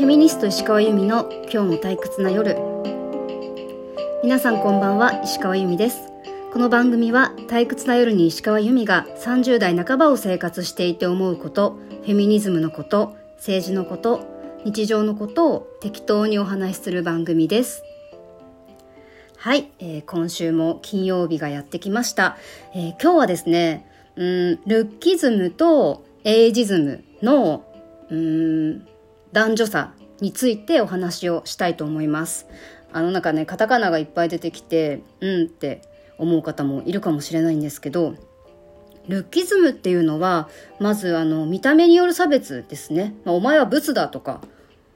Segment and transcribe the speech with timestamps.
[0.00, 2.56] フェミニスト石川由美の今日も退屈な夜。
[4.22, 6.08] 皆さんこんばんは石川由美です。
[6.54, 14.22] この番組は退屈な夜に石川由美が30代半ばを生活していて思うことフェミニズムのこと政治のこと
[14.64, 17.82] 日常のことを適当にお話しする番組です。
[19.36, 22.38] はい、えー、今週も金曜日がやってきました、
[22.74, 23.86] えー、今日はですね
[24.16, 27.66] うんルッキズムとエイジズムの
[28.10, 28.86] うん
[29.32, 32.46] 男女差についてお話をしたいと思います。
[32.92, 35.82] あのなんかねカタカナがいっぱい出てきてうんって
[36.18, 38.14] 思う方もいるかもしれないんですけど
[39.08, 40.48] ルッキズムっていうのは
[40.78, 44.40] まずあの見た目による差別ですね、まあ、お前はブスだとか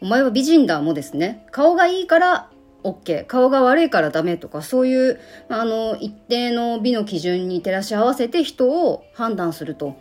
[0.00, 1.46] お前は美人だもですね。
[1.50, 2.50] 顔がいいから
[2.84, 9.96] OK 顔が悪いからダメとかそういうあの一定の美の基準に照らし合わせて人を判断すると。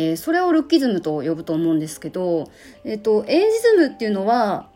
[0.00, 2.48] えー、それをルッキズムと呼ぶと思うんですけど、
[2.84, 4.70] えっ、と、エイジズムっていうのは、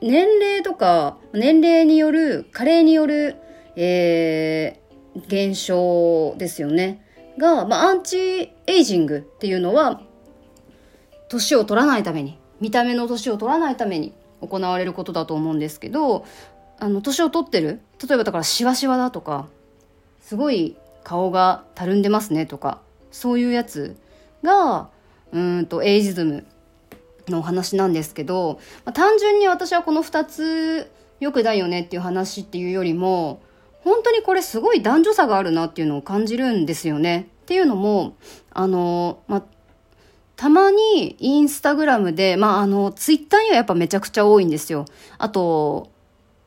[0.00, 3.34] 年齢とか、年齢による、加齢による、
[3.74, 7.04] えー、現象ですよね。
[7.38, 10.00] が、まあ、アンチエイジングっていうのは、
[11.28, 16.24] 年を取らないために、見た目の年を取らないために行われることだと思うんですけど、
[16.78, 19.48] あの、年を取ってる例えばだからシワシワだとか、
[20.20, 22.80] すごい顔がたるんでますねとか、
[23.10, 23.96] そういうやつ
[24.42, 24.88] が
[25.32, 26.46] うんとエイジズム
[27.28, 33.42] のお話なんですけど、まあ、単純に私はこの2つよくないよねっていう話っていうよりも
[33.82, 37.28] 本当にこれすごい男女差があるなっていうのを感じるんですよね。
[37.42, 38.16] っていうのも
[38.50, 39.42] あの、まあ、
[40.36, 44.84] たまにインスタグラムで、まあ、あの、ツイッターにはやっぱめちゃくちゃ多いんですよ。
[45.18, 45.90] あと、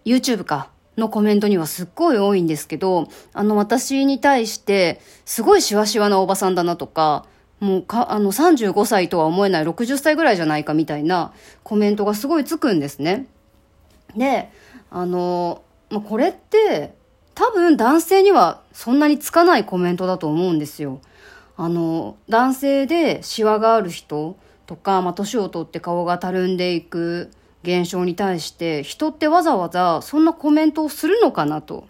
[0.06, 0.70] YouTube か。
[0.98, 7.26] のコメントにはすっごい多いんですけど、あの、私に対して、すごいシワシワなおばさんだなとか、
[7.62, 11.32] もうか、あの、35歳とは思えない60歳ぐらいじゃないかみたいな
[11.64, 13.28] コメントがすごいつくんですね。
[14.18, 14.52] で、
[14.90, 15.62] あの、
[15.92, 16.96] まあ、これって、
[17.36, 21.00] 多分男性にはそんなにつかないコメントだと思うんですよ。
[21.56, 27.30] あの、男性でシワがある人とか、まあ、年を取って顔がたるんでいく
[27.62, 31.86] 現象に対して、人ってわざわざそんなコメントをするのかなと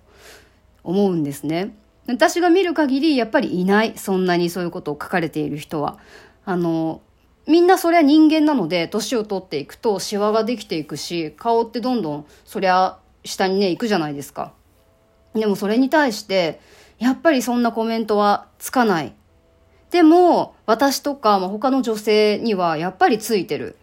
[0.83, 1.73] 思うんですね。
[2.11, 5.97] 私が見る限りやっぱりいないそんなにそういうことを書かれている人は。
[6.45, 7.01] あの
[7.47, 14.53] みんなそりゃ人間なので年を取っていくとシワができていくし顔ってどんどんそりゃ下にね行くじゃないですか。
[15.33, 16.59] でもそれに対して
[16.99, 19.13] やっぱりそんなコメントはつかない。
[19.89, 23.75] でも私とか、まあ、他の女性にはやっぱりついてる。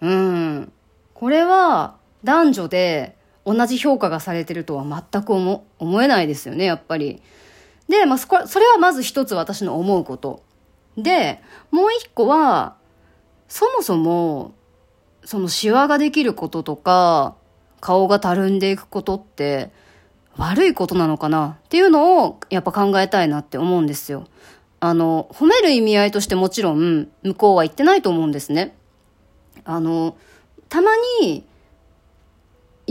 [0.00, 0.72] うん。
[1.14, 7.22] これは男女で同じ評価がされてるとは全く思思えないですよねやっぱり
[7.88, 10.42] で、まあ、そこ、それはまず一つ私の思うこと。
[10.96, 12.76] で、もう一個は、
[13.48, 14.54] そもそも、
[15.24, 17.36] そのシワができることとか、
[17.80, 19.70] 顔がたるんでいくことって、
[20.36, 21.58] 悪いことなのかな？
[21.64, 24.26] っていうのを、やっぱ考えたいなって思うんですよ。
[24.80, 28.74] あの、褒める意味合いとしてもちろん、向こうは言ってないと思うんですね。
[29.64, 30.16] あの、
[30.68, 31.44] たまに、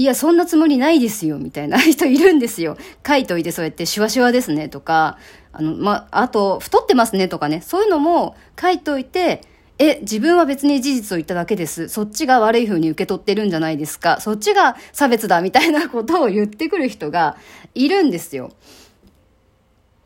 [0.02, 2.76] いや、そんなつもりないですよ、みたいな 人いるんですよ。
[3.08, 5.20] 書いといてそうやってシュワシュワですね、とか、
[5.54, 9.42] あの、ま、あと、太ってますね、とかね、そういうのも書いといて、
[9.78, 11.88] え、自分は別に事実を言っただけです。
[11.88, 14.20] そっちが悪い風に受け取ってるんじゃないですか。
[14.22, 17.38] そっちが差別だ、みたいなことを言ってくる人が
[17.76, 18.50] いるんですよ。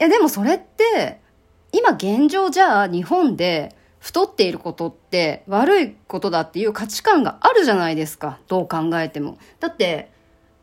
[0.02, 1.22] いや、でもそれって、
[1.72, 3.74] 今現状じゃあ日本で
[4.06, 8.38] 太っていることって悪いことだっていう価値観があるじゃないですか。
[8.48, 9.40] どう考えても。
[9.60, 10.12] だって、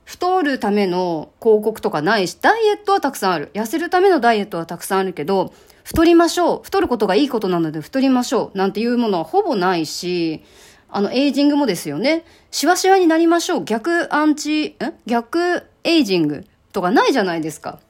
[0.05, 3.51] 太るための広告とかないし、ダイエットはたくさんある。
[3.53, 6.61] 痩せるためのダイエットはたくさんあるけど、太りましょう。
[6.63, 8.57] 太ることがいいことなので太りましょう。
[8.57, 10.45] なんていうものはほぼないし、
[10.89, 12.25] あの、エイジングもですよね。
[12.53, 13.65] シワシワになりましょう。
[13.65, 14.77] 逆アンチ、ん
[15.07, 17.81] 逆エイジングとかないじゃないですか。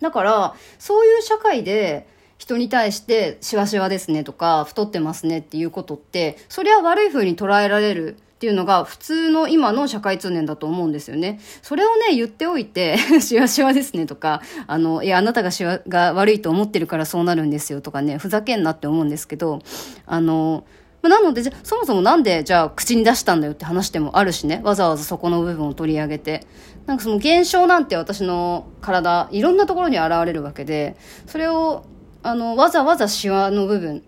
[0.00, 2.08] だから、そういう社会で、
[2.40, 11.38] 人に対してしわしわですねとか太ってますねっていうことってそれは悪い風に捉えられるっていうのが普通の今の社会通念だと思うんですよね。
[11.60, 19.60] それをね、言っておいて、しわしわですねとか、あの、いや、あなたがしわが悪いと思ってるからそうなるんですよとかね、ふざけんなって思うんですけど、
[20.06, 20.64] あの、
[21.02, 24.62] なので、じゃそもそもなんで、じゃあ、口に出したんだよって話でもあるしね。
[24.64, 26.46] わざわざそこの部分を取り上げて。
[26.86, 30.96] なんかその現象なんて私の体、いろんなところに現れるわけで、
[31.26, 31.84] それを
[32.22, 34.02] あの、わざわざシワの部分、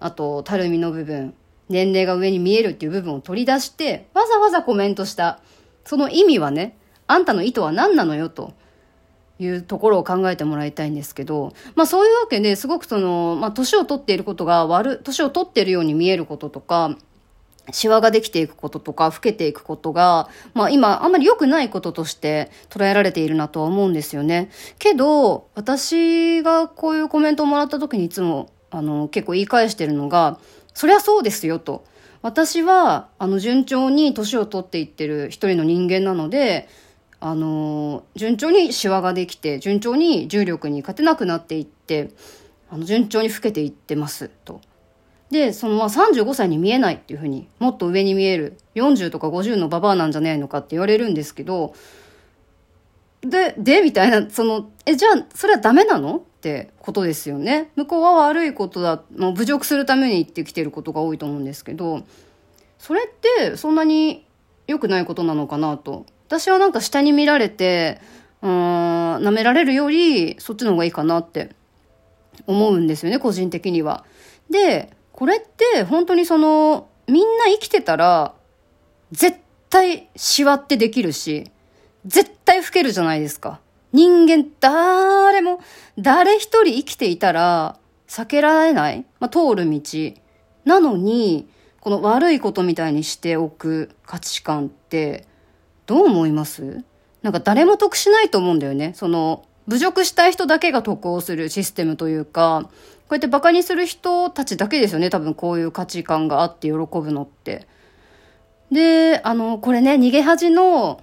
[0.00, 1.34] あと、たるみの部分、
[1.68, 5.40] 年齢が上に見えるっていう部分を取り出して、わざわざコメントした。
[5.84, 8.54] その意味はね、あんたの意図は何なのよと
[9.38, 16.96] いうところを考えてもらいたいんですけど、まあそういうわけですごくその、まあ年を取っていることが悪、年を取っているように見えることとか、
[17.72, 24.50] シワができていくこととか、老けていくことが、まあ今、あんまり良くないこととして捉えられているなとは思うんですよね。
[24.78, 30.38] けど、私がこういうコメントをもらった時にいつも、あの、結構言い返してるのが、
[30.74, 31.84] そりゃそうですよと。
[32.22, 36.68] 私は、あの、順調に年を取っていってる一人の人間なので、
[37.20, 42.10] あの、順調にシワができて、順調に重力に勝てなくなっていって、
[42.70, 44.60] あの、順調に老けていってます、と。
[45.30, 51.74] で、そのまあ35歳に見えないっていうふうに、もっと上に見える、40とか50のババアなんじゃないのかって言われるんですけど、
[53.22, 57.70] で、で、みたいな、その、え、じゃあ、それはダメなのってことですよね。
[57.74, 62.02] 向こうは悪いことだ、もう侮辱するために言ってきてることが多いと思うんですけど、
[62.78, 64.24] それってそんなに
[64.66, 66.06] 良くないことなのかなと。
[66.28, 68.00] 私はなんか下に見られて、
[68.42, 71.50] うん、舐められるより、そっちの方がいいかなって
[72.46, 74.04] 思うんですよね、個人的には。
[74.50, 78.34] で、これって本当にその、みんな生きてたら、
[79.10, 79.38] 絶
[79.70, 81.50] 対シワってできるし、
[82.04, 83.60] 絶対老けるじゃないですか。
[83.92, 85.60] 人間誰も、
[85.98, 89.80] 誰一人生きていたら、避けられない、まあ、通る道。
[90.64, 91.48] なのに、
[91.80, 95.26] この悪いことみたいにしておく価値観って、
[95.86, 96.84] どう思います？
[97.22, 98.92] なんか誰も得しないと思うんだよね。
[98.94, 102.68] その、侮辱したい人だけが得をするシステムというか、
[103.10, 105.10] うやってバカにする人たちだけですよね。
[105.10, 107.66] 多分こういう価値観があって喜ぶのって。
[108.72, 111.00] で、あの、これね、逃げ恥の、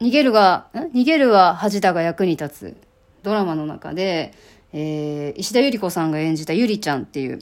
[0.00, 2.76] 逃げるが、逃げるは恥だが役に立つ
[3.22, 4.32] ドラマの中で、
[4.72, 7.40] えー、石田ゆり子さんが演じたゆりちゃんっていう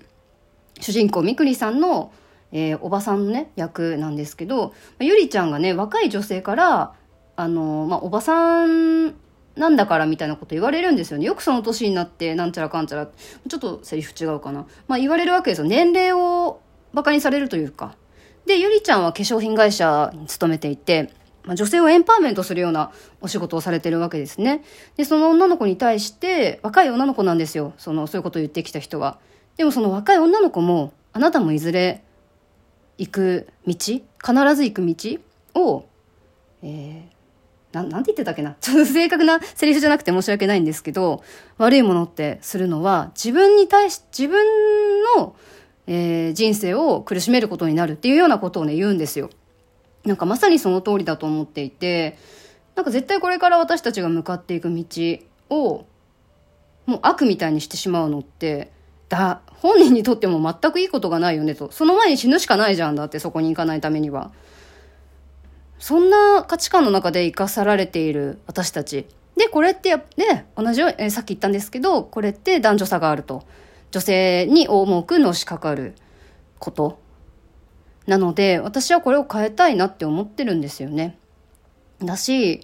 [0.81, 2.13] 主人公みくりさんの、
[2.53, 6.95] えー、おばさんのね役なんですけどゆりちゃんがね若い女性から
[7.37, 9.15] あの、まあ、おばさん
[9.57, 11.27] なんだからみたいなこと言われるんですよね。
[11.27, 14.67] よくその年になって、なんちゃらかんちゃら、ちょっとセリフ違うかな。
[14.89, 15.67] まあ言われるわけですよ。
[15.67, 16.61] 年齢を
[16.93, 17.95] 馬鹿にされるというか。
[18.47, 21.11] で、ゆりちゃんは化粧品会社に勤めていて、
[21.45, 24.63] まあ、女性をエンパワーメントするようなお仕事をされてるわけですね。
[24.97, 27.73] で、その女の子に対して、若い女の子なんですよ。
[27.79, 29.19] その、そういうことを言ってきた人は。
[29.57, 32.03] でもその若い女の子も、あなたもいずれ
[32.99, 34.03] 行く道、必
[34.55, 35.19] ず行く道
[35.55, 35.87] を、
[36.63, 37.20] えー、
[37.73, 38.57] ななんて言ってたっけな？
[38.61, 41.23] ちょっと正確なセリフじゃなくて申し訳ないんですけど、
[41.59, 44.45] 悪いものってするのは、自分に対し、自分
[45.17, 45.37] の、
[45.87, 49.31] えー、人生を苦しめることになるっていうようなことをね、言うんですよ。
[50.05, 52.19] なんかまさにその通りだと思っていて、
[52.75, 54.85] なんか絶対これから私たちが向かっていく道
[55.51, 55.85] を、
[56.87, 58.73] もう悪みたいにしてしまうのって、
[59.09, 61.71] だ、本人にとっても全くいいことがないよねと。
[61.71, 64.33] その前に死ぬしかないじゃんだってそこに行かないためには。
[65.81, 69.07] そんな価値観の中で生かさられている私たち。
[69.37, 73.45] で、これって、ね、同じように、えー、さっき言ったんですけど、これって男女差があると。
[73.91, 75.95] 女性に重くのしかかる
[76.59, 77.01] こと。
[78.07, 81.19] なので、私はこれを変えたいなって思ってるんですよね。
[82.01, 82.61] だし、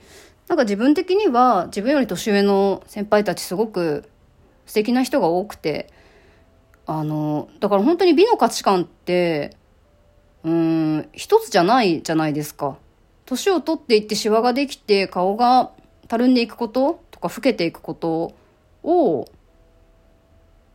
[0.46, 4.08] なんか自分的には自分より年上の先輩たちすごく
[4.66, 5.90] 素敵な人が多くて、
[6.84, 9.56] あの、だから本当に美の価値観って、
[10.44, 12.76] うん、一つじゃないじゃないですか。
[13.26, 15.70] 年を取っていってシワができて顔が
[16.08, 18.34] たるんでいくこととか老けていくこと
[18.82, 19.28] を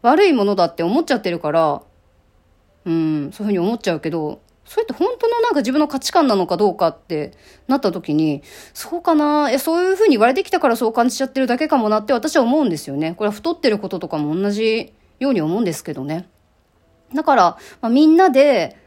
[0.01, 1.81] 悪いものだって思っちゃってるから、
[2.85, 7.33] うん、そういうふうに思っちゃうけど、それって本当のなんか自分の価値観なのかどうかって
[7.67, 8.41] なった時に、
[8.73, 13.13] そうかなえ、そういうふうに言われてきたからそう感じちゃってるだけかもなって私は思うんですよね。
[13.15, 16.27] これは太ってることとかも同じように思うんですけどね。
[17.13, 17.43] だから、
[17.81, 18.77] まあ、みんなで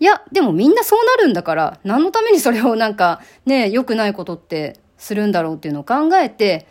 [0.00, 6.66] いや、でもみんなそうなるんだから、何のためにそれをなんかね、良くないことってするんだろうっていうのを考えて、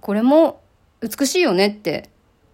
[0.00, 0.60] これも
[1.00, 2.10] 美しいよねって、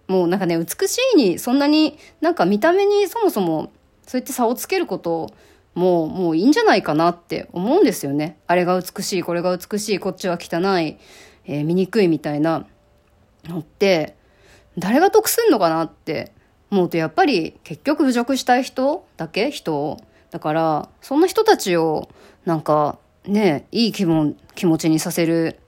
[0.07, 3.73] もうなんかね、美しいに、そんなになんか見た目にそもそも
[4.07, 5.31] そうやって差をつけること
[5.75, 8.39] もう、もういいんじゃないかなって思うんですよね。
[8.47, 10.99] あれが美しい、これが美しい、こっちは汚い、
[11.47, 12.67] えー、醜いみたいな
[13.45, 14.17] のって、
[14.79, 16.33] 誰が得すんのかなって
[16.71, 19.99] 思うと、やっぱり結局侮辱したい人だけ人を
[20.33, 22.09] だから、そんな人たちを、
[22.47, 25.61] なんか、ね、いい気分、気持ちにさせる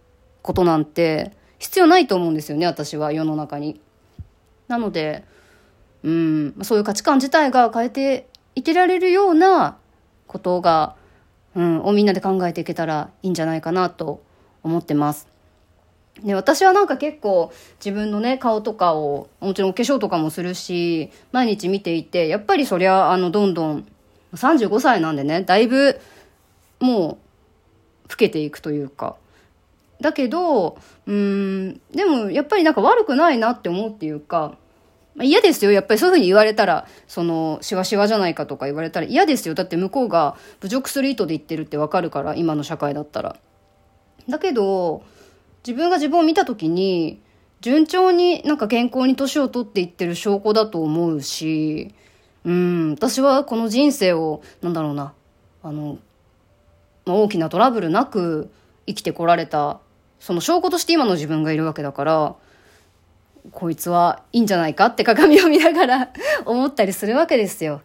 [0.42, 3.78] ことなんて、必要ないと思うんですよね、私は、世の中に。
[4.66, 5.22] なので、
[6.02, 9.76] うん、そういう価値観自体が変えていけられるような
[10.26, 10.96] ことが、
[11.54, 14.22] うん、をみんなで考えていけたらいいんじゃないかなと
[14.62, 15.28] 思ってます。
[16.22, 17.52] で、私はなんか結構
[17.84, 23.86] 自分のね、顔とかを、もちろんお化粧とかもするし、毎日見ていて、やっぱりそりゃ、あの、どんどん
[24.34, 26.00] 35歳なんでね、だいぶ、
[26.80, 27.18] も
[28.06, 29.16] う、老けていくというか。
[30.00, 30.76] だけど、
[31.06, 34.56] うん、でもやっぱりなんか悪くないなって思うっていうか、
[35.14, 35.70] まあ、嫌ですよ。
[35.70, 39.54] やっぱりそういうふうに言われたら、その、しわしわじゃないかとか言われたら嫌ですよ。
[39.54, 43.36] だって向こうが侮辱する意図で言ってるってわかるから、今の社会だったら。
[44.28, 45.04] だけど、
[45.66, 47.20] 自分が自分を見た時に、
[47.60, 51.94] 順調になんか健康に年を取っていってる証拠だと思うし、
[52.44, 55.14] うん、私はこの人生を、なんだろうな、
[55.62, 55.98] あの、
[57.06, 58.50] まあ、大きなトラブルなく
[58.86, 59.80] 生きてこられた、
[60.20, 62.34] その証拠として今の自分がいるわけだから、
[63.50, 66.12] こいつはいいんじゃないかって鏡を見ながら
[66.46, 67.82] 思ったりするわけですよ。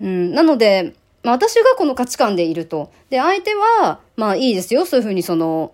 [0.00, 2.90] うん、なので、まあ、私がこの価値観でいると。
[3.10, 4.84] で、相手は、まあいいですよ。
[4.84, 5.72] そういうふうにその、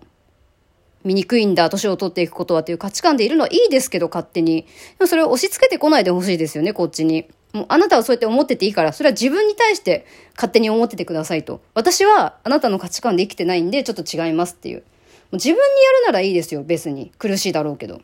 [1.03, 4.63] 醜いんだ、年を取っていくことはっていう価値観でいるのはいいですけど、勝手に。
[4.63, 4.67] で
[5.01, 7.27] もそれを押し付けてこないでほしいですよね、こっちに。
[7.53, 10.05] もうあなたはそうやって思ってていいから、それは自分に対して
[10.35, 11.61] 勝手に思っててくださいと。
[11.75, 14.77] 私はあなたの価値観で生きてないんで、ちょっと違いますっていう。
[14.77, 14.83] も
[15.33, 17.11] う自分にやるならいいですよ、別に。
[17.19, 18.01] 苦しいだろうけど。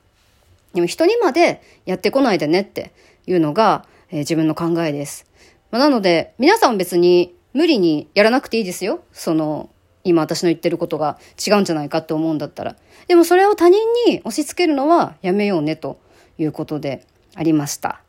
[0.74, 2.92] でも人にまでやってこないでねって
[3.26, 5.26] いうのが、えー、自分の考えです。
[5.72, 9.02] まあ、なので、皆さん別に無理にやらなくていいですよ。
[9.14, 9.70] その、
[10.04, 12.76] 今私の言ってることが違うんじゃないかって思うんだったら。
[13.08, 16.00] でもそれを他人に押し付けるのはやめようねと
[16.38, 18.02] いうことでありました。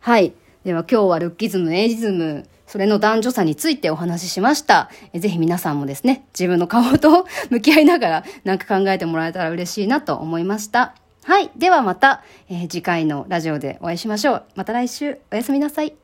[0.00, 0.32] はい。
[0.64, 4.90] では今日はルッキズム、エイジズム、それの男女差についてお話ししました。
[5.14, 10.94] ぜひ皆さんもですね、自分の顔と向き合いながらなんか考えてもらえたら嬉しいなと思いました。
[11.24, 11.50] はい。
[11.56, 14.44] ではまた、えー、次回のラジオでお会いしましょう。
[14.54, 15.99] また来週、おやすみなさい。